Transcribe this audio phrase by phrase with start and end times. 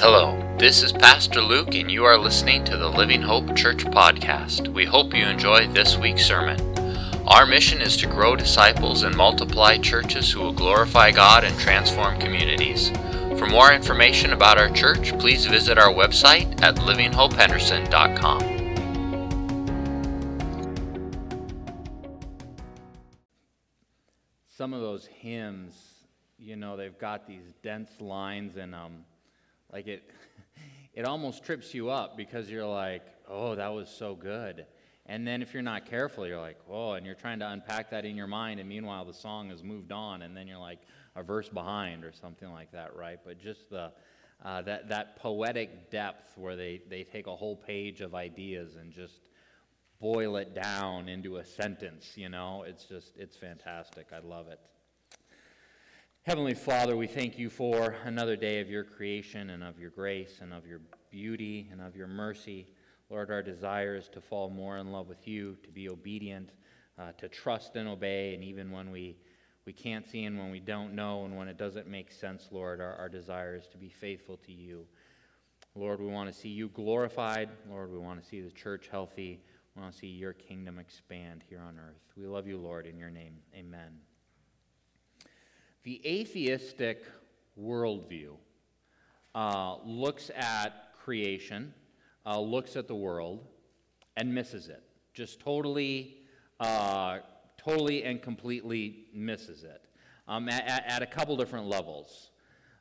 [0.00, 4.72] Hello, this is Pastor Luke, and you are listening to the Living Hope Church podcast.
[4.72, 6.60] We hope you enjoy this week's sermon.
[7.26, 12.20] Our mission is to grow disciples and multiply churches who will glorify God and transform
[12.20, 12.90] communities.
[13.40, 18.40] For more information about our church, please visit our website at livinghopehenderson.com.
[24.46, 25.74] Some of those hymns,
[26.38, 29.04] you know, they've got these dense lines in them.
[29.72, 30.10] Like it,
[30.94, 34.66] it almost trips you up because you're like, oh, that was so good.
[35.06, 38.04] And then if you're not careful, you're like, oh, and you're trying to unpack that
[38.04, 40.80] in your mind, and meanwhile the song has moved on, and then you're like
[41.16, 43.18] a verse behind or something like that, right?
[43.24, 43.90] But just the
[44.44, 48.92] uh, that that poetic depth where they they take a whole page of ideas and
[48.92, 49.30] just
[50.00, 54.08] boil it down into a sentence, you know, it's just it's fantastic.
[54.14, 54.60] I love it.
[56.28, 60.40] Heavenly Father, we thank you for another day of your creation and of your grace
[60.42, 62.66] and of your beauty and of your mercy.
[63.08, 66.50] Lord, our desire is to fall more in love with you, to be obedient,
[66.98, 69.16] uh, to trust and obey, and even when we,
[69.64, 72.82] we can't see and when we don't know and when it doesn't make sense, Lord,
[72.82, 74.84] our, our desire is to be faithful to you.
[75.74, 77.48] Lord, we want to see you glorified.
[77.70, 79.40] Lord, we want to see the church healthy.
[79.74, 82.02] We want to see your kingdom expand here on earth.
[82.18, 83.38] We love you, Lord, in your name.
[83.56, 84.07] Amen.
[85.88, 87.02] The atheistic
[87.58, 88.32] worldview
[89.34, 91.72] uh, looks at creation,
[92.26, 93.46] uh, looks at the world,
[94.14, 94.82] and misses it.
[95.14, 96.18] Just totally,
[96.60, 97.20] uh,
[97.56, 99.80] totally and completely misses it
[100.28, 102.32] um, at, at, a couple different levels.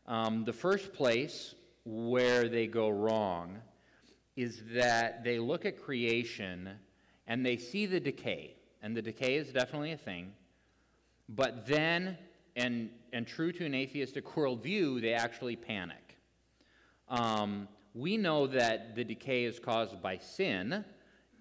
[0.05, 3.59] Um, the first place where they go wrong
[4.35, 6.72] is that they look at creation
[7.25, 10.33] and they see the decay, and the decay is definitely a thing,
[11.30, 12.17] but then
[12.58, 16.17] and, and true to an atheistic worldview, they actually panic.
[17.08, 20.83] Um, we know that the decay is caused by sin,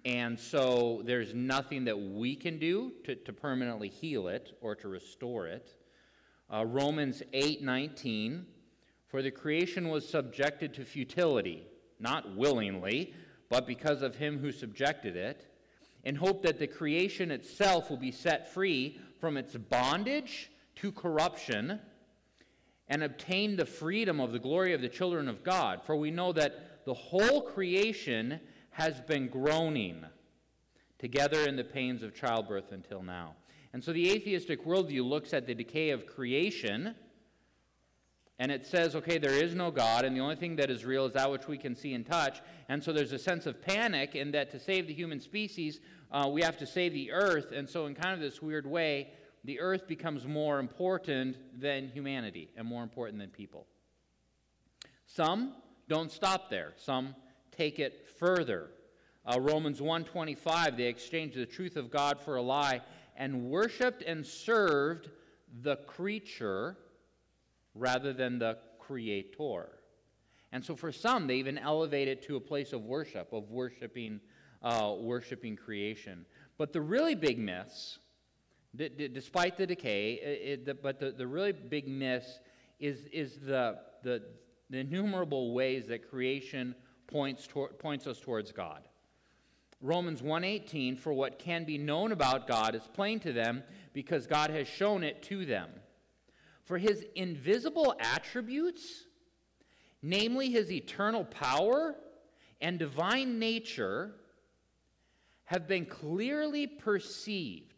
[0.05, 4.87] and so there's nothing that we can do to, to permanently heal it or to
[4.87, 5.73] restore it.
[6.53, 8.45] Uh, Romans 8 19,
[9.07, 11.65] for the creation was subjected to futility,
[11.99, 13.13] not willingly,
[13.49, 15.51] but because of him who subjected it,
[16.03, 20.51] in hope that the creation itself will be set free from its bondage
[20.81, 21.79] to corruption
[22.87, 25.81] and obtain the freedom of the glory of the children of God.
[25.83, 28.39] For we know that the whole creation
[28.71, 30.05] has been groaning
[30.99, 33.35] together in the pains of childbirth until now.
[33.73, 36.95] And so the atheistic worldview looks at the decay of creation
[38.39, 41.07] and it says, okay, there is no God, and the only thing that is real
[41.07, 42.39] is that which we can see and touch.
[42.69, 45.79] And so there's a sense of panic in that to save the human species,
[46.11, 47.51] uh, we have to save the earth.
[47.51, 49.09] And so, in kind of this weird way,
[49.47, 53.65] the earth becomes more important than humanity and more important than people.
[55.05, 55.53] Some
[55.87, 56.73] don't stop there.
[56.75, 57.15] Some
[57.49, 58.71] take it further.
[59.25, 62.81] Uh, Romans 1:25 they exchanged the truth of God for a lie
[63.15, 65.09] and worshiped and served
[65.61, 66.77] the creature
[67.73, 69.69] rather than the creator.
[70.51, 74.19] And so for some they even elevate it to a place of worship, of worshiping
[74.61, 76.25] uh, worshiping creation.
[76.57, 77.99] But the really big myths
[78.75, 82.39] D- d- despite the decay, it, the, but the, the really big miss
[82.79, 84.23] is, is the, the,
[84.69, 86.75] the innumerable ways that creation
[87.07, 87.47] points,
[87.79, 88.87] points us towards God.
[89.81, 93.63] Romans 1:18 for what can be known about God is plain to them
[93.93, 95.69] because God has shown it to them.
[96.63, 99.05] For his invisible attributes,
[100.01, 101.95] namely his eternal power
[102.59, 104.15] and divine nature,
[105.45, 107.76] have been clearly perceived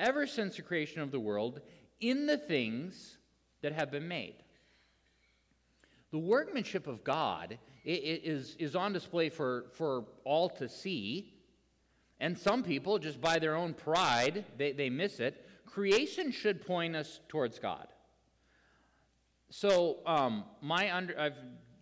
[0.00, 1.60] ever since the creation of the world
[2.00, 3.18] in the things
[3.62, 4.36] that have been made.
[6.10, 11.34] The workmanship of God is, is on display for, for all to see.
[12.18, 15.46] And some people, just by their own pride, they, they miss it.
[15.66, 17.86] Creation should point us towards God.
[19.50, 21.34] So, um, my under, I've,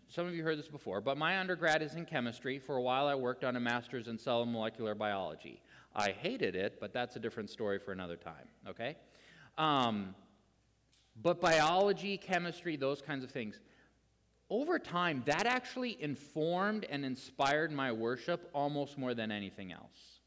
[0.08, 2.58] some of you heard this before, but my undergrad is in chemistry.
[2.58, 5.62] For a while, I worked on a master's in cell and molecular biology.
[5.98, 8.96] I hated it, but that's a different story for another time, okay?
[9.58, 10.14] Um,
[11.20, 13.60] but biology, chemistry, those kinds of things,
[14.48, 20.20] over time, that actually informed and inspired my worship almost more than anything else.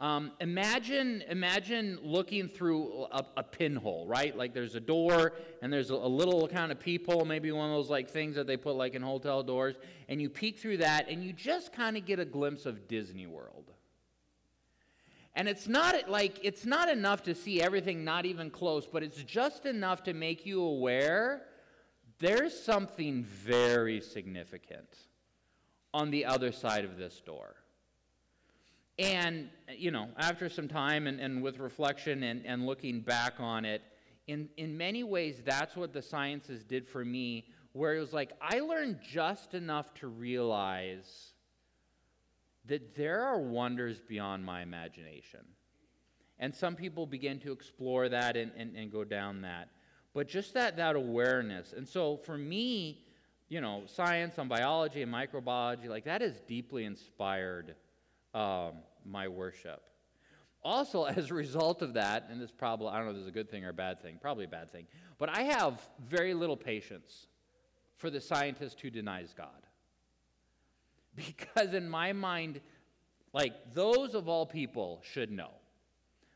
[0.00, 4.36] Um, imagine, imagine looking through a, a, pinhole, right?
[4.36, 5.32] Like there's a door
[5.62, 8.46] and there's a, a, little kind of peephole, maybe one of those like things that
[8.46, 9.76] they put like in hotel doors,
[10.10, 13.26] and you peek through that and you just kind of get a glimpse of Disney
[13.26, 13.72] World.
[15.36, 19.22] And it's not like it's not enough to see everything not even close, but it's
[19.22, 21.42] just enough to make you aware
[22.18, 24.88] there's something very significant
[25.92, 27.54] on the other side of this door.
[28.98, 33.66] And, you know, after some time and, and with reflection and, and looking back on
[33.66, 33.82] it,
[34.26, 38.32] in, in many ways, that's what the sciences did for me, where it was like,
[38.40, 41.34] I learned just enough to realize
[42.68, 45.40] that there are wonders beyond my imagination.
[46.38, 49.70] And some people begin to explore that and, and, and go down that.
[50.12, 51.72] But just that, that awareness.
[51.74, 53.04] And so for me,
[53.48, 57.74] you know, science on biology and microbiology, like that has deeply inspired
[58.34, 58.72] um,
[59.04, 59.82] my worship.
[60.62, 63.28] Also, as a result of that, and this probably, I don't know if this is
[63.28, 64.86] a good thing or a bad thing, probably a bad thing,
[65.18, 67.28] but I have very little patience
[67.96, 69.65] for the scientist who denies God.
[71.16, 72.60] Because in my mind,
[73.32, 75.50] like those of all people should know.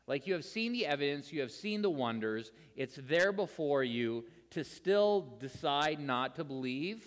[0.07, 4.25] Like you have seen the evidence, you have seen the wonders, it's there before you
[4.49, 7.05] to still decide not to believe.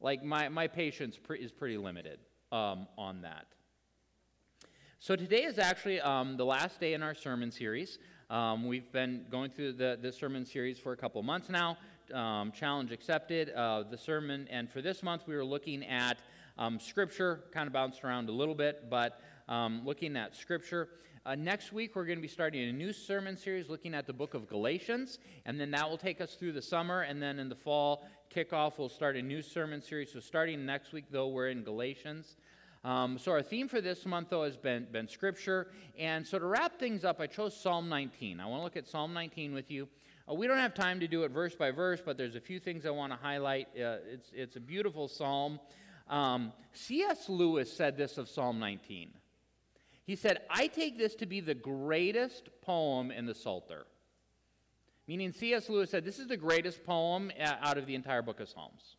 [0.00, 2.20] Like my, my patience pre- is pretty limited
[2.50, 3.46] um, on that.
[5.00, 7.98] So today is actually um, the last day in our sermon series.
[8.30, 11.78] Um, we've been going through the, the sermon series for a couple months now.
[12.12, 16.18] Um, challenge accepted, uh, the sermon, and for this month we were looking at
[16.58, 20.88] um, Scripture, kind of bounced around a little bit, but um, looking at Scripture.
[21.24, 24.12] Uh, next week, we're going to be starting a new sermon series looking at the
[24.12, 27.02] book of Galatians, and then that will take us through the summer.
[27.02, 30.12] And then in the fall kickoff, we'll start a new sermon series.
[30.12, 32.36] So, starting next week, though, we're in Galatians.
[32.84, 35.68] Um, so, our theme for this month, though, has been, been Scripture.
[35.98, 38.40] And so, to wrap things up, I chose Psalm 19.
[38.40, 39.86] I want to look at Psalm 19 with you.
[40.28, 42.58] Uh, we don't have time to do it verse by verse, but there's a few
[42.58, 43.68] things I want to highlight.
[43.76, 45.60] Uh, it's, it's a beautiful psalm.
[46.08, 47.28] Um, C.S.
[47.28, 49.10] Lewis said this of Psalm 19.
[50.04, 53.86] He said, I take this to be the greatest poem in the Psalter.
[55.06, 55.68] Meaning, C.S.
[55.68, 58.96] Lewis said, This is the greatest poem uh, out of the entire book of Psalms.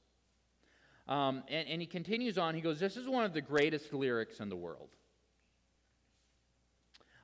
[1.08, 4.40] Um, and, and he continues on, he goes, This is one of the greatest lyrics
[4.40, 4.90] in the world.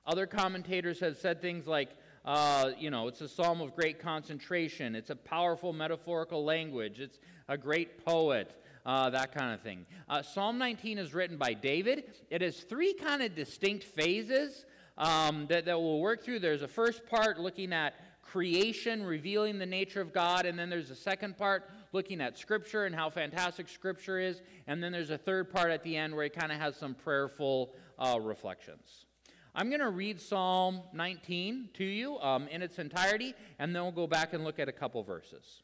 [0.08, 1.90] Other commentators have said things like,
[2.26, 4.96] uh, you know, it's a psalm of great concentration.
[4.96, 7.00] It's a powerful metaphorical language.
[7.00, 8.52] It's a great poet
[8.86, 9.86] uh, that kind of thing.
[10.08, 12.06] Uh, Psalm 19 is written by David.
[12.30, 14.66] It has three kind of distinct phases
[14.98, 16.40] um, that, that we'll work through.
[16.40, 20.90] There's a first part looking at creation, revealing the nature of God, and then there's
[20.90, 25.18] a second part looking at Scripture and how fantastic Scripture is, and then there's a
[25.18, 29.06] third part at the end where he kind of has some prayerful uh, reflections.
[29.54, 33.94] I'm going to read Psalm 19 to you um, in its entirety, and then we'll
[33.94, 35.64] go back and look at a couple verses.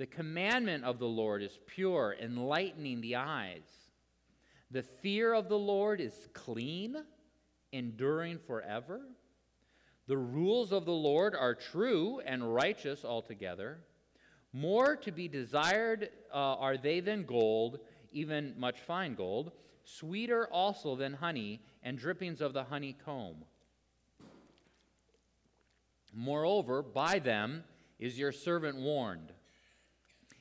[0.00, 3.66] The commandment of the Lord is pure, enlightening the eyes.
[4.70, 6.96] The fear of the Lord is clean,
[7.72, 9.02] enduring forever.
[10.06, 13.80] The rules of the Lord are true and righteous altogether.
[14.54, 17.80] More to be desired uh, are they than gold,
[18.10, 19.52] even much fine gold,
[19.84, 23.44] sweeter also than honey and drippings of the honeycomb.
[26.14, 27.64] Moreover, by them
[27.98, 29.34] is your servant warned.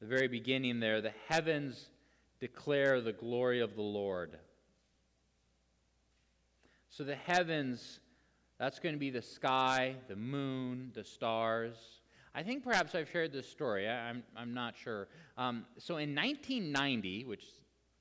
[0.00, 1.88] The very beginning there, the heavens
[2.40, 4.38] declare the glory of the Lord.
[6.90, 8.00] So the heavens,
[8.58, 11.76] that's going to be the sky, the moon, the stars.
[12.34, 13.88] I think perhaps I've shared this story.
[13.88, 15.08] I, am I'm, I'm not sure.
[15.36, 17.44] Um, so in 1990, which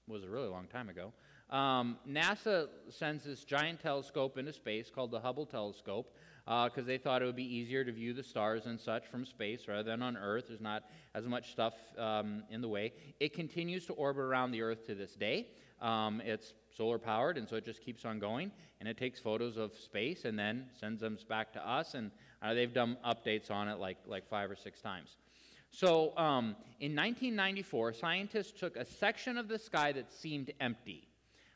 [0.07, 1.11] was a really long time ago,
[1.49, 6.13] um, NASA sends this giant telescope into space called the Hubble telescope
[6.47, 9.25] because uh, they thought it would be easier to view the stars and such from
[9.25, 10.45] space rather than on Earth.
[10.47, 12.93] There's not as much stuff um, in the way.
[13.19, 15.47] It continues to orbit around the Earth to this day.
[15.81, 18.51] Um, it's solar powered, and so it just keeps on going.
[18.79, 21.95] And it takes photos of space and then sends them back to us.
[21.95, 22.11] And
[22.41, 25.17] uh, they've done updates on it like, like five or six times.
[25.71, 31.09] So um, in 1994, scientists took a section of the sky that seemed empty.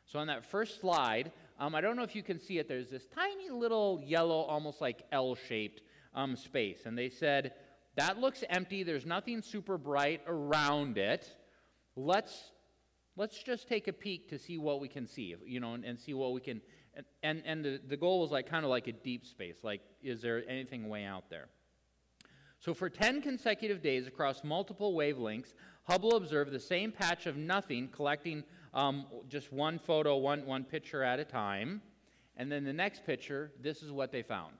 [0.04, 2.90] So on that first slide, um, I don't know if you can see it, there's
[2.90, 6.86] this tiny little yellow, almost like L shaped um, space.
[6.86, 7.52] And they said,
[7.94, 11.30] that looks empty, there's nothing super bright around it.
[11.94, 12.50] Let's
[13.14, 16.00] let's just take a peek to see what we can see, you know, and, and
[16.00, 16.60] see what we can.
[16.94, 19.82] And, and, and the, the goal was like kind of like a deep space, like,
[20.02, 21.46] is there anything way out there?
[22.58, 25.54] So, for 10 consecutive days across multiple wavelengths,
[25.84, 28.42] Hubble observed the same patch of nothing, collecting
[28.74, 31.82] um, just one photo, one, one picture at a time.
[32.36, 34.56] And then the next picture, this is what they found.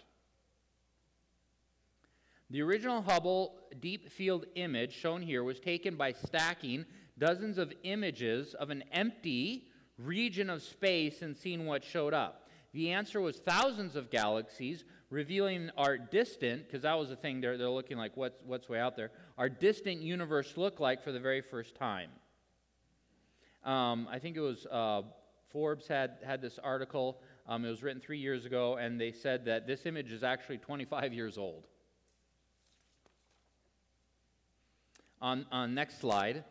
[2.50, 6.84] The original Hubble deep field image shown here was taken by stacking
[7.18, 12.48] dozens of images of an empty region of space and seeing what showed up.
[12.74, 17.56] The answer was thousands of galaxies, revealing our distant, because that was the thing they're,
[17.58, 21.20] they're looking like, what's, what's way out there, our distant universe looked like for the
[21.20, 22.10] very first time.
[23.64, 25.02] Um, I think it was uh,
[25.50, 27.20] Forbes had, had this article.
[27.46, 30.58] Um, it was written three years ago, and they said that this image is actually
[30.58, 31.66] 25 years old.
[35.20, 36.42] On, on next slide,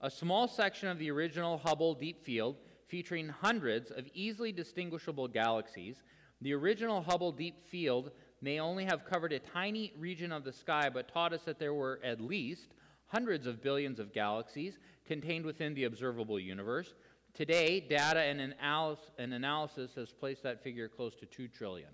[0.00, 6.02] a small section of the original Hubble Deep Field featuring hundreds of easily distinguishable galaxies.
[6.40, 10.88] The original Hubble Deep Field may only have covered a tiny region of the sky,
[10.88, 12.74] but taught us that there were at least
[13.08, 14.78] hundreds of billions of galaxies
[15.08, 16.94] contained within the observable universe.
[17.34, 21.90] Today, data and, an analysis has placed that figure close to 2 trillion.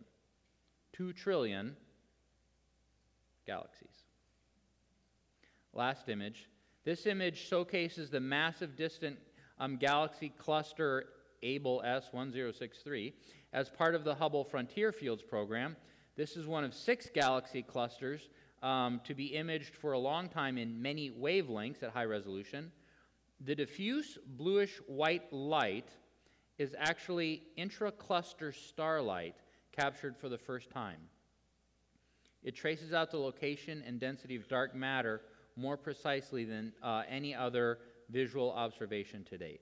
[0.92, 1.76] 2 trillion
[3.46, 4.04] galaxies.
[5.72, 6.48] Last image
[6.84, 9.16] this image showcases the massive distant
[9.58, 11.06] um, galaxy cluster
[11.42, 13.14] Abell S1063
[13.54, 15.76] as part of the Hubble Frontier Fields program.
[16.16, 18.28] This is one of six galaxy clusters
[18.62, 22.70] um, to be imaged for a long time in many wavelengths at high resolution.
[23.44, 25.88] The diffuse bluish white light
[26.56, 29.34] is actually intra-cluster starlight
[29.72, 31.00] captured for the first time.
[32.42, 35.20] It traces out the location and density of dark matter
[35.56, 37.78] more precisely than uh, any other
[38.10, 39.60] visual observation to date.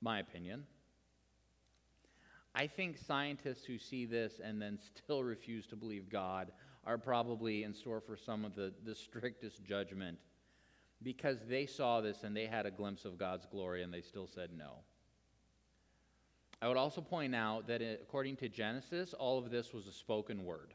[0.00, 0.64] My opinion.
[2.54, 6.50] I think scientists who see this and then still refuse to believe God
[6.88, 10.16] are probably in store for some of the, the strictest judgment
[11.02, 14.26] because they saw this and they had a glimpse of God's glory and they still
[14.26, 14.78] said no.
[16.62, 20.44] I would also point out that according to Genesis, all of this was a spoken
[20.44, 20.72] word.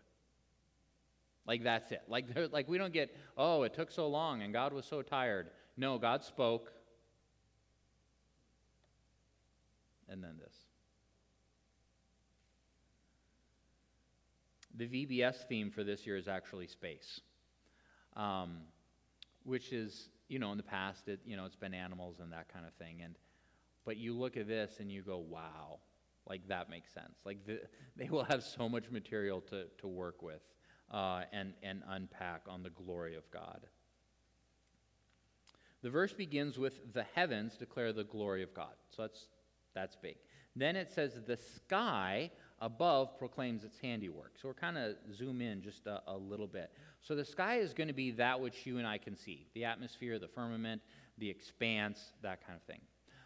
[1.47, 2.03] Like that's it.
[2.07, 5.49] Like, like we don't get, oh, it took so long and God was so tired.
[5.75, 6.71] No, God spoke.
[10.07, 10.62] And then this.
[14.75, 17.21] The VBS theme for this year is actually space,
[18.15, 18.57] um,
[19.43, 22.51] which is, you know, in the past, it, you know, it's been animals and that
[22.51, 23.01] kind of thing.
[23.03, 23.15] And,
[23.85, 25.79] but you look at this and you go, wow,
[26.27, 27.19] like that makes sense.
[27.25, 27.61] Like the,
[27.95, 30.41] they will have so much material to, to work with
[30.91, 33.67] uh, and, and unpack on the glory of God.
[35.81, 38.73] The verse begins with the heavens declare the glory of God.
[38.95, 39.27] So that's,
[39.75, 40.15] that's big.
[40.55, 42.31] Then it says the sky
[42.63, 44.35] above proclaims its handiwork.
[44.41, 46.71] So we're kind of zoom in just a, a, little bit.
[47.01, 49.65] So the sky is going to be that which you and I can see the
[49.65, 50.81] atmosphere, the firmament,
[51.17, 52.79] the expanse, that kind of thing.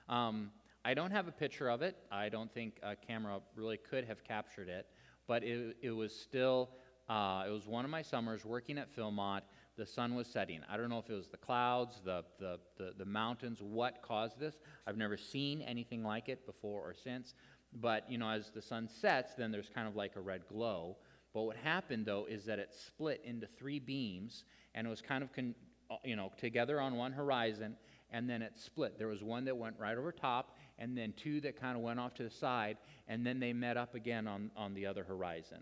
[0.10, 0.50] Um,
[0.84, 1.98] I don't have a picture of it.
[2.12, 4.88] I don't think a camera really could have captured it,
[5.28, 6.72] but it, it was still
[7.10, 9.42] uh, it was one of my summers working at Philmont.
[9.78, 10.62] The sun was setting.
[10.70, 14.40] I don't know if it was the clouds, the, the, the, the, mountains, what caused
[14.40, 14.56] this.
[14.88, 17.36] I've never seen anything like it before or since.
[17.80, 20.98] But, you know, as the sun sets, then there's kind of like a red glow.
[21.34, 25.24] But what happened, though, is that it split into three beams, and it was kind
[25.24, 25.56] of, con-
[25.92, 27.76] uh, you know, together on one horizon,
[28.10, 28.98] and then it split.
[28.98, 32.00] There was one that went right over top, and then two that kind of went
[32.00, 35.60] off to the side, and then they met up again on, on the other horizon.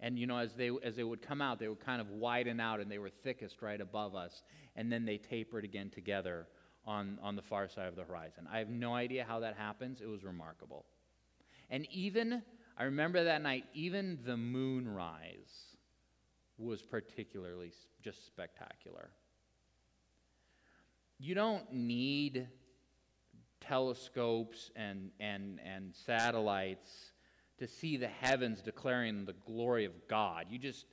[0.00, 2.60] And, you know, as they, as they would come out, they would kind of widen
[2.60, 4.42] out and they were thickest right above us.
[4.76, 6.46] And then they tapered again together
[6.84, 8.46] on, on the far side of the horizon.
[8.52, 10.00] I have no idea how that happens.
[10.00, 10.84] It was remarkable.
[11.70, 12.42] And even
[12.76, 15.76] I remember that night, even the moonrise
[16.58, 19.10] was particularly just spectacular.
[21.18, 22.48] You don't need
[23.60, 27.12] telescopes and, and, and satellites
[27.58, 30.46] to see the heavens declaring the glory of God.
[30.50, 30.86] You just,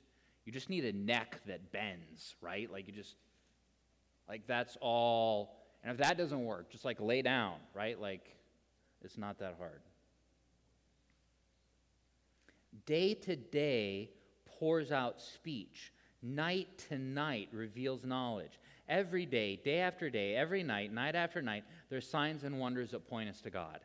[0.44, 2.70] you just need a neck that bends, right?
[2.70, 3.16] Like you just,
[4.28, 5.56] like that's all.
[5.82, 8.00] And if that doesn't work, just like lay down, right?
[8.00, 8.36] Like
[9.02, 9.80] it's not that hard.
[12.86, 14.10] Day to day
[14.46, 15.92] pours out speech.
[16.22, 18.58] Night to night reveals knowledge.
[18.88, 23.08] Every day, day after day, every night, night after night, there's signs and wonders that
[23.08, 23.80] point us to God.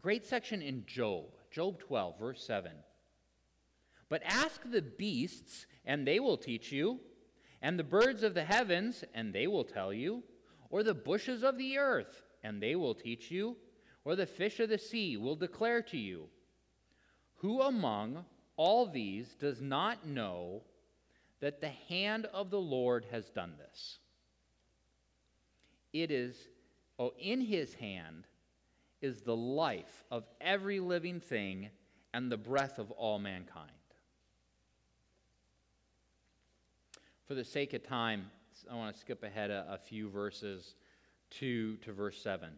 [0.00, 2.72] Great section in Job, Job 12, verse 7.
[4.08, 7.00] But ask the beasts, and they will teach you,
[7.62, 10.22] and the birds of the heavens, and they will tell you,
[10.70, 13.56] or the bushes of the earth, and they will teach you,
[14.04, 16.28] or the fish of the sea will declare to you.
[17.46, 18.24] Who among
[18.56, 20.62] all these does not know
[21.38, 23.98] that the hand of the Lord has done this?
[25.92, 26.36] It is,
[26.98, 28.24] oh, in his hand
[29.00, 31.70] is the life of every living thing
[32.12, 33.70] and the breath of all mankind.
[37.28, 38.28] For the sake of time,
[38.68, 40.74] I want to skip ahead a, a few verses
[41.38, 42.50] to, to verse 7.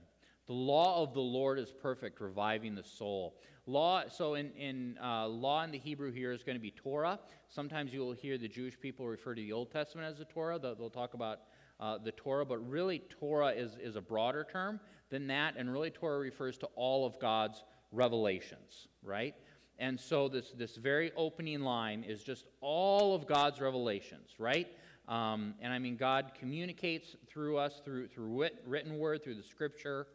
[0.49, 3.37] The law of the Lord is perfect, reviving the soul.
[3.67, 7.21] Law, so in, in uh, law in the Hebrew here is going to be Torah.
[7.51, 10.59] Sometimes you will hear the Jewish people refer to the Old Testament as the Torah.
[10.59, 11.41] They'll, they'll talk about
[11.79, 15.91] uh, the Torah, but really Torah is, is a broader term than that, and really
[15.91, 17.63] Torah refers to all of God's
[17.93, 19.35] revelations, right?
[19.79, 24.67] And so this, this very opening line is just all of God's revelations, right?
[25.09, 30.07] Um, and I mean, God communicates through us, through, through written word, through the scripture.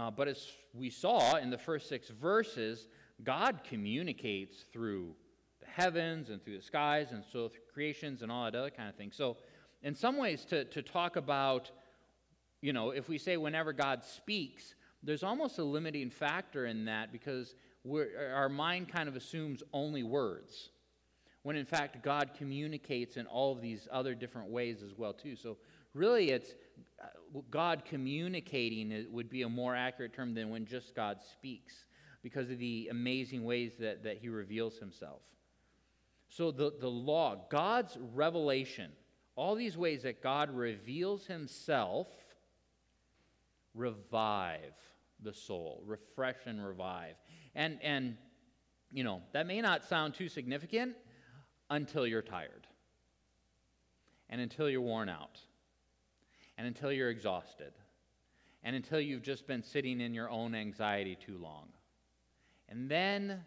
[0.00, 2.88] Uh, but as we saw in the first six verses,
[3.22, 5.14] God communicates through
[5.60, 8.88] the heavens and through the skies and so through creations and all that other kind
[8.88, 9.10] of thing.
[9.12, 9.36] So,
[9.82, 11.70] in some ways, to, to talk about,
[12.62, 17.12] you know, if we say whenever God speaks, there's almost a limiting factor in that
[17.12, 17.54] because
[18.32, 20.70] our mind kind of assumes only words
[21.42, 25.36] when in fact God communicates in all of these other different ways as well too.
[25.36, 25.56] So
[25.94, 26.54] really it's
[27.02, 31.84] uh, God communicating would be a more accurate term than when just God speaks
[32.22, 35.22] because of the amazing ways that, that he reveals himself.
[36.28, 38.92] So, the, the law, God's revelation,
[39.34, 42.06] all these ways that God reveals himself,
[43.74, 44.74] revive
[45.22, 47.16] the soul, refresh and revive.
[47.54, 48.16] And, and,
[48.92, 50.94] you know, that may not sound too significant
[51.70, 52.66] until you're tired,
[54.28, 55.40] and until you're worn out
[56.60, 57.72] and until you're exhausted,
[58.62, 61.68] and until you've just been sitting in your own anxiety too long.
[62.68, 63.46] And then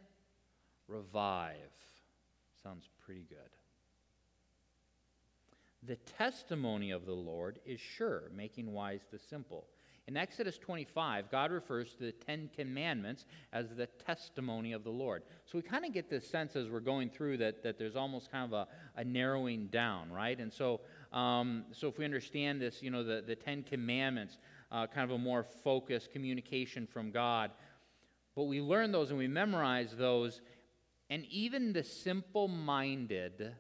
[0.88, 1.54] revive.
[2.64, 3.38] Sounds pretty good.
[5.84, 9.68] The testimony of the Lord is sure, making wise the simple.
[10.06, 15.24] In Exodus 25, God refers to the Ten Commandments as the testimony of the Lord.
[15.46, 18.30] So we kind of get this sense as we're going through that, that there's almost
[18.30, 20.38] kind of a, a narrowing down, right?
[20.38, 20.82] And so,
[21.14, 24.40] um, so if we understand this, you know, the, the Ten Commandments,
[24.74, 27.52] uh, kind of a more focused communication from God,
[28.36, 30.42] but we learn those and we memorize those,
[31.10, 33.56] and even the simple minded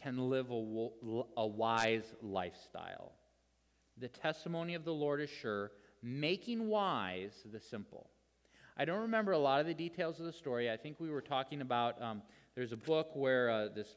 [0.00, 0.88] can live a,
[1.36, 3.12] a wise lifestyle.
[4.02, 5.70] The testimony of the Lord is sure,
[6.02, 8.10] making wise the simple.
[8.76, 10.68] I don't remember a lot of the details of the story.
[10.68, 12.20] I think we were talking about um,
[12.56, 13.94] there's a book where uh, this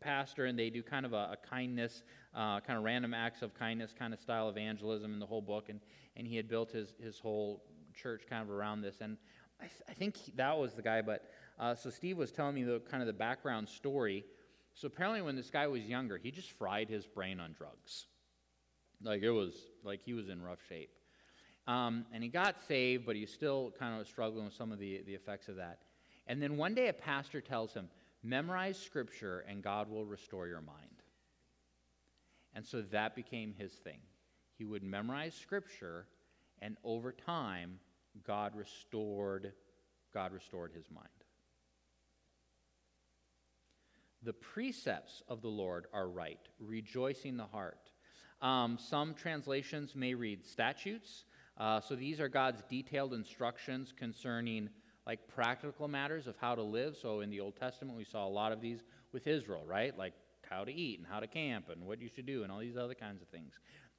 [0.00, 2.02] pastor and they do kind of a, a kindness,
[2.34, 5.70] uh, kind of random acts of kindness kind of style evangelism in the whole book,
[5.70, 5.80] and,
[6.16, 7.64] and he had built his, his whole
[7.94, 8.96] church kind of around this.
[9.00, 9.16] And
[9.58, 12.54] I, th- I think he, that was the guy, but uh, so Steve was telling
[12.54, 14.26] me the kind of the background story.
[14.74, 18.06] So apparently, when this guy was younger, he just fried his brain on drugs.
[19.02, 19.54] Like it was,
[19.84, 20.90] like he was in rough shape.
[21.66, 25.02] Um, and he got saved, but he's still kind of struggling with some of the,
[25.06, 25.80] the effects of that.
[26.26, 27.88] And then one day a pastor tells him,
[28.22, 31.02] memorize scripture and God will restore your mind.
[32.54, 33.98] And so that became his thing.
[34.56, 36.06] He would memorize scripture,
[36.62, 37.78] and over time,
[38.26, 39.52] God restored,
[40.14, 41.08] God restored his mind.
[44.22, 47.90] The precepts of the Lord are right, rejoicing the heart.
[48.42, 51.24] Um, some translations may read statutes.
[51.56, 54.68] Uh, so these are God's detailed instructions concerning
[55.06, 56.96] like practical matters of how to live.
[57.00, 59.96] So in the Old Testament, we saw a lot of these with Israel, right?
[59.96, 60.12] Like
[60.48, 62.76] how to eat and how to camp and what you should do and all these
[62.76, 63.54] other kinds of things.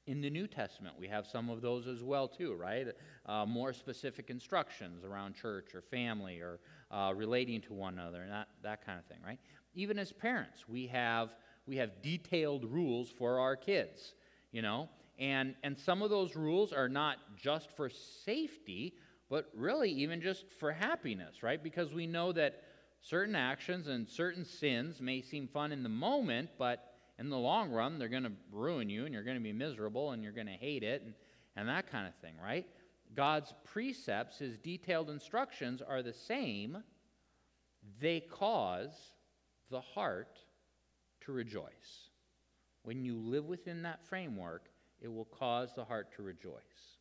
[0.06, 2.88] In the New Testament, we have some of those as well, too, right?
[3.26, 6.60] Uh, more specific instructions around church or family or
[6.92, 9.40] uh, relating to one another and that, that kind of thing, right?
[9.74, 14.14] Even as parents, we have, we have detailed rules for our kids,
[14.58, 14.90] you know?
[15.20, 17.92] And, and some of those rules are not just for
[18.26, 18.96] safety,
[19.30, 21.62] but really even just for happiness, right?
[21.62, 22.64] Because we know that
[23.00, 27.70] certain actions and certain sins may seem fun in the moment, but in the long
[27.70, 30.48] run, they're going to ruin you and you're going to be miserable and you're going
[30.48, 31.14] to hate it and,
[31.56, 32.66] and that kind of thing, right?
[33.16, 36.84] God's precepts, his detailed instructions are the same.
[38.02, 39.12] They cause
[39.70, 40.40] the heart
[41.26, 42.07] to rejoice.
[42.88, 44.70] When you live within that framework,
[45.02, 46.96] it will cause the heart to rejoice.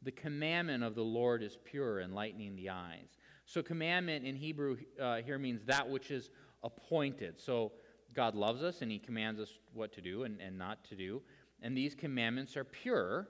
[0.00, 3.18] The commandment of the Lord is pure, enlightening the eyes.
[3.44, 6.30] So, commandment in Hebrew uh, here means that which is
[6.62, 7.38] appointed.
[7.38, 7.72] So,
[8.14, 11.20] God loves us and He commands us what to do and, and not to do.
[11.60, 13.28] And these commandments are pure.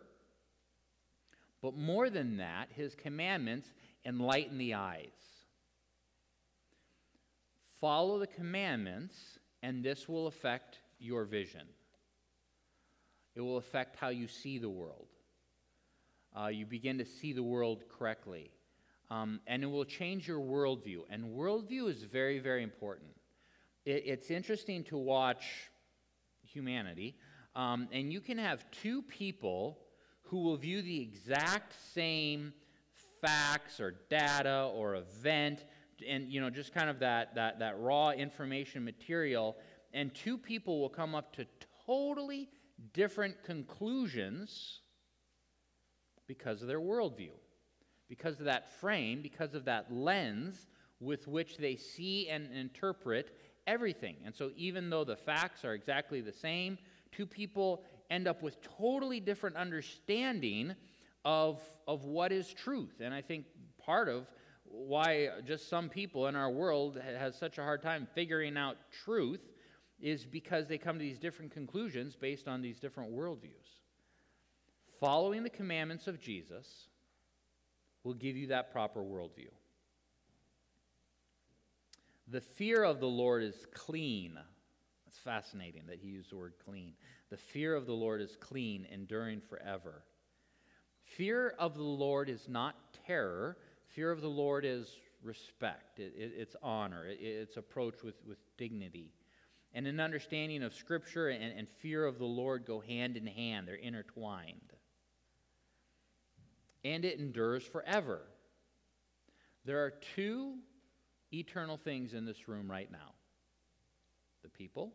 [1.60, 5.08] But more than that, His commandments enlighten the eyes.
[7.80, 11.66] Follow the commandments, and this will affect your vision.
[13.34, 15.08] It will affect how you see the world.
[16.36, 18.50] Uh, you begin to see the world correctly.
[19.10, 21.02] Um, and it will change your worldview.
[21.10, 23.10] And worldview is very, very important.
[23.84, 25.44] It, it's interesting to watch
[26.42, 27.16] humanity,
[27.54, 29.78] um, and you can have two people
[30.22, 32.52] who will view the exact same
[33.20, 35.64] facts or data or event
[36.06, 39.56] and you know just kind of that, that, that raw information material
[39.96, 41.46] and two people will come up to
[41.86, 42.48] totally
[42.92, 44.80] different conclusions
[46.28, 47.30] because of their worldview
[48.08, 50.66] because of that frame, because of that lens
[51.00, 54.16] with which they see and interpret everything.
[54.24, 56.78] And so, even though the facts are exactly the same,
[57.12, 60.74] two people end up with totally different understanding
[61.24, 63.00] of, of what is truth.
[63.00, 63.46] And I think
[63.84, 64.26] part of
[64.64, 69.40] why just some people in our world has such a hard time figuring out truth
[70.00, 73.80] is because they come to these different conclusions based on these different worldviews.
[75.00, 76.66] Following the commandments of Jesus
[78.04, 79.50] will give you that proper worldview.
[82.28, 84.38] The fear of the Lord is clean.
[85.06, 86.94] It's fascinating that he used the word clean.
[87.30, 90.02] The fear of the Lord is clean, enduring forever.
[91.04, 92.74] Fear of the Lord is not
[93.06, 93.56] terror.
[93.88, 94.88] Fear of the Lord is
[95.22, 99.12] respect, it, it, it's honor, it, it's approach with, with dignity.
[99.76, 103.68] And an understanding of Scripture and, and fear of the Lord go hand in hand,
[103.68, 104.72] they're intertwined
[106.86, 108.20] and it endures forever.
[109.64, 110.54] There are two
[111.32, 113.12] eternal things in this room right now
[114.42, 114.92] the people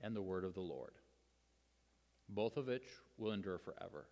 [0.00, 0.92] and the word of the Lord,
[2.28, 2.86] both of which
[3.18, 4.06] will endure forever.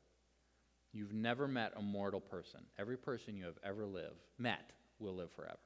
[0.92, 2.60] You've never met a mortal person.
[2.78, 5.58] Every person you have ever lived, met, will live forever.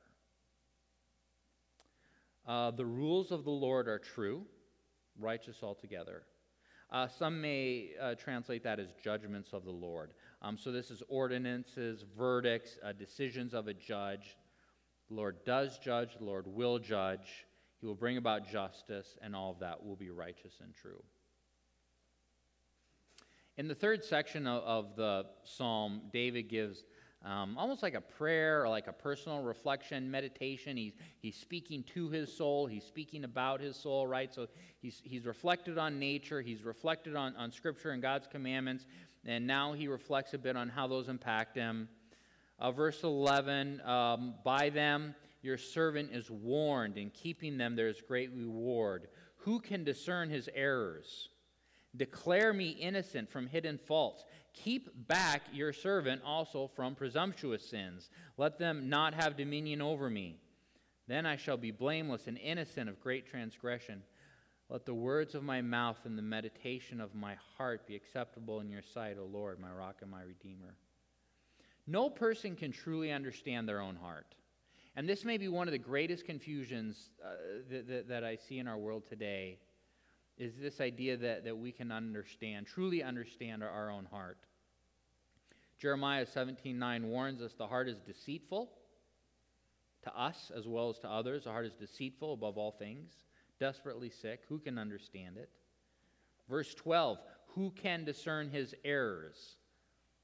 [2.46, 4.44] Uh, the rules of the Lord are true,
[5.18, 6.22] righteous altogether.
[6.90, 10.11] Uh, some may uh, translate that as judgments of the Lord.
[10.42, 14.37] Um, so this is ordinances, verdicts, uh, decisions of a judge.
[15.09, 17.46] The Lord does judge, the Lord will judge.
[17.81, 21.02] He will bring about justice, and all of that will be righteous and true.
[23.57, 26.85] In the third section of, of the psalm, David gives
[27.24, 30.76] um, almost like a prayer or like a personal reflection, meditation.
[30.76, 34.32] He's, he's speaking to his soul, he's speaking about his soul, right?
[34.32, 34.48] So
[34.80, 38.87] he's, he's reflected on nature, he's reflected on, on Scripture and God's commandments,
[39.24, 41.88] and now he reflects a bit on how those impact him.
[42.58, 48.00] Uh, verse 11 um, By them your servant is warned, in keeping them there is
[48.00, 49.08] great reward.
[49.38, 51.28] Who can discern his errors?
[51.96, 54.24] Declare me innocent from hidden faults.
[54.55, 58.09] Keep back your servant also from presumptuous sins.
[58.37, 60.37] Let them not have dominion over me.
[61.07, 64.02] Then I shall be blameless and innocent of great transgression.
[64.70, 68.70] Let the words of my mouth and the meditation of my heart be acceptable in
[68.70, 70.76] your sight, O Lord, my rock and my redeemer.
[71.87, 74.35] No person can truly understand their own heart.
[74.96, 77.35] And this may be one of the greatest confusions uh,
[77.70, 79.59] that, that, that I see in our world today
[80.38, 84.38] is this idea that, that we can understand, truly understand our, own heart.
[85.79, 88.71] Jeremiah 17:9 warns us the heart is deceitful
[90.03, 91.45] to us as well as to others.
[91.45, 93.12] The heart is deceitful above all things,
[93.59, 94.42] desperately sick.
[94.49, 95.51] Who can understand it?
[96.49, 97.18] Verse 12,
[97.55, 99.57] who can discern his errors?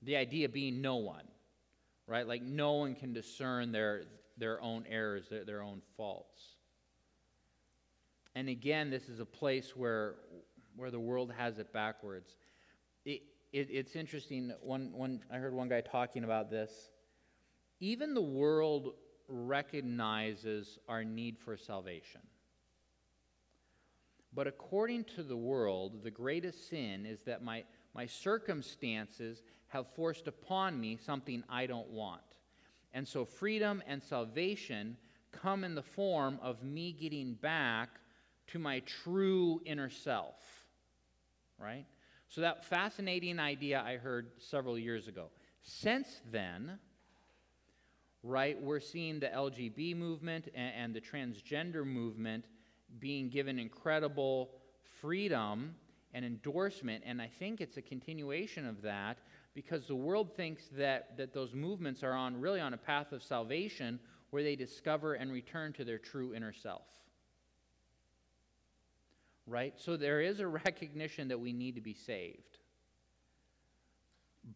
[0.03, 1.27] The idea being no one,
[2.07, 2.27] right?
[2.27, 4.05] Like no one can discern their,
[4.37, 6.58] their own errors, their, their own faults.
[8.39, 10.15] And again, this is a place where
[10.77, 12.37] where the world has it backwards.
[13.05, 13.23] It,
[13.53, 14.53] it, it's interesting.
[14.63, 16.71] One, one, I heard one guy talking about this.
[17.81, 18.95] Even the world
[19.27, 22.21] recognizes our need for salvation.
[24.33, 30.29] But according to the world, the greatest sin is that my, my circumstances have forced
[30.29, 32.23] upon me something I don't want.
[32.95, 34.97] And so freedom and salvation
[35.33, 37.99] come in the form of me getting back
[38.49, 40.37] to my true inner self.
[41.59, 41.87] Right?
[42.29, 45.27] So, that fascinating idea I heard several years ago.
[45.63, 46.79] Since then,
[48.23, 52.45] right, we're seeing the LGB movement and, and the transgender movement
[53.01, 54.51] being given incredible
[55.01, 55.75] freedom
[56.15, 57.05] and endorsement.
[57.07, 59.19] And I think it's a continuation of that
[59.55, 63.23] because the world thinks that, that those movements are on really on a path of
[63.23, 63.99] salvation
[64.31, 66.87] where they discover and return to their true inner self.
[69.49, 69.75] Right?
[69.77, 72.59] So there is a recognition that we need to be saved.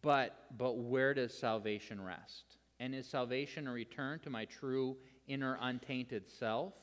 [0.01, 2.57] But, but where does salvation rest?
[2.79, 6.73] And is salvation a return to my true inner untainted self?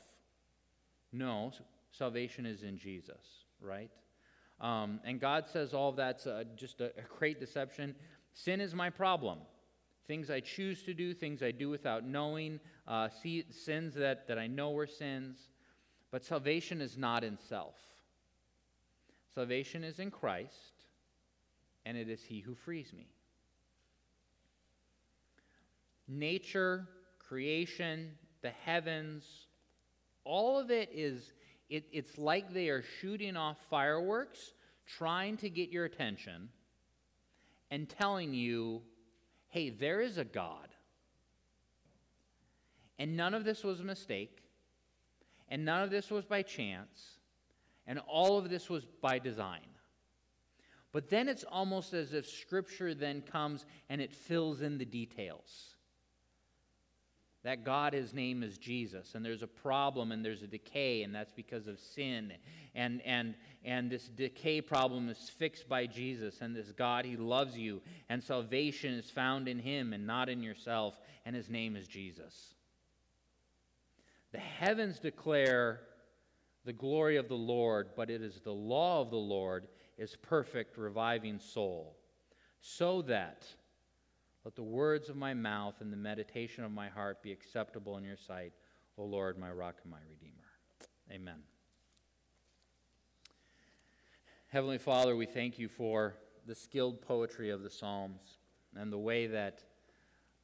[1.13, 1.53] No,
[1.91, 3.91] salvation is in Jesus, right?
[4.61, 7.95] Um, and God says all of that's uh, just a, a great deception.
[8.33, 9.39] Sin is my problem.
[10.07, 14.39] Things I choose to do, things I do without knowing, uh, see, sins that, that
[14.39, 15.49] I know are sins.
[16.11, 17.77] But salvation is not in self.
[19.35, 20.85] Salvation is in Christ,
[21.87, 23.07] and it is He who frees me.
[26.09, 26.89] Nature,
[27.19, 28.11] creation,
[28.43, 29.25] the heavens,
[30.25, 31.33] all of it is,
[31.69, 34.53] it, it's like they are shooting off fireworks,
[34.87, 36.49] trying to get your attention,
[37.71, 38.83] and telling you,
[39.49, 40.69] hey, there is a God.
[42.99, 44.43] And none of this was a mistake,
[45.49, 47.20] and none of this was by chance,
[47.91, 49.67] and all of this was by design.
[50.93, 55.75] But then it's almost as if Scripture then comes and it fills in the details
[57.43, 61.15] that God, his name is Jesus, and there's a problem and there's a decay, and
[61.15, 62.35] that's because of sin.
[62.75, 67.57] And, and, and this decay problem is fixed by Jesus, and this God, he loves
[67.57, 71.89] you, and salvation is found in him and not in yourself, and his name is
[71.89, 72.55] Jesus.
[74.33, 75.81] The heavens declare
[76.71, 79.67] the glory of the Lord, but it is the law of the Lord
[79.99, 81.97] is perfect, reviving soul,
[82.61, 83.45] so that
[84.45, 88.05] let the words of my mouth and the meditation of my heart be acceptable in
[88.05, 88.53] your sight,
[88.97, 90.47] O Lord, my rock and my redeemer.
[91.11, 91.43] Amen.
[94.47, 96.15] Heavenly Father, we thank you for
[96.47, 98.39] the skilled poetry of the Psalms
[98.77, 99.65] and the way that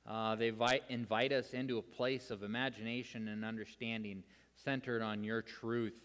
[0.05, 4.25] uh, they invite, invite us into a place of imagination and understanding
[4.57, 6.01] centered on your truth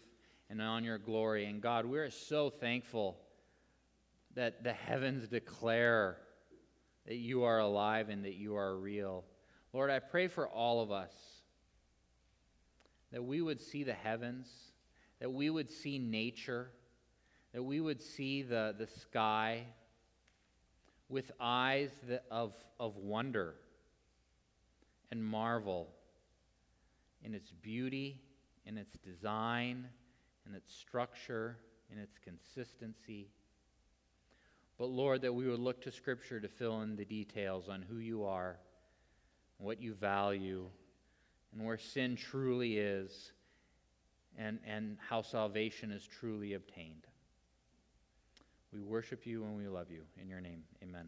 [0.52, 1.46] and on your glory.
[1.46, 3.18] And God, we are so thankful
[4.36, 6.18] that the heavens declare
[7.08, 9.24] that you are alive and that you are real.
[9.72, 11.14] Lord, I pray for all of us
[13.14, 14.48] that we would see the heavens,
[15.22, 16.70] that we would see nature,
[17.54, 19.64] that we would see the, the sky
[21.08, 23.56] with eyes that, of, of wonder
[25.12, 25.88] and marvel
[27.24, 28.22] in its beauty,
[28.66, 29.88] in its design,
[30.48, 31.58] in its structure,
[31.92, 33.28] in its consistency.
[34.78, 37.98] But Lord, that we would look to Scripture to fill in the details on who
[37.98, 38.58] you are,
[39.58, 40.66] what you value,
[41.54, 43.32] and where sin truly is,
[44.38, 47.06] and, and how salvation is truly obtained.
[48.74, 50.02] We worship you and we love you.
[50.22, 51.08] In your name, amen.